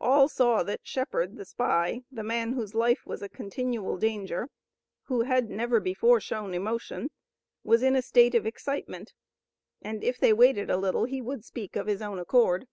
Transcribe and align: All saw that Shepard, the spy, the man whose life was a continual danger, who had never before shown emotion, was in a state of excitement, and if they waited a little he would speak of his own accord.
All 0.00 0.26
saw 0.28 0.64
that 0.64 0.80
Shepard, 0.82 1.36
the 1.36 1.44
spy, 1.44 2.02
the 2.10 2.24
man 2.24 2.54
whose 2.54 2.74
life 2.74 3.06
was 3.06 3.22
a 3.22 3.28
continual 3.28 3.98
danger, 3.98 4.48
who 5.04 5.20
had 5.20 5.48
never 5.48 5.78
before 5.78 6.20
shown 6.20 6.54
emotion, 6.54 7.08
was 7.62 7.80
in 7.80 7.94
a 7.94 8.02
state 8.02 8.34
of 8.34 8.46
excitement, 8.46 9.14
and 9.80 10.02
if 10.02 10.18
they 10.18 10.32
waited 10.32 10.70
a 10.70 10.76
little 10.76 11.04
he 11.04 11.22
would 11.22 11.44
speak 11.44 11.76
of 11.76 11.86
his 11.86 12.02
own 12.02 12.18
accord. 12.18 12.66